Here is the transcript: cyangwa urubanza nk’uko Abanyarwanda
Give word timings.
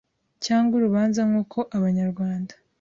cyangwa 0.45 0.73
urubanza 0.79 1.21
nk’uko 1.29 1.57
Abanyarwanda 1.77 2.53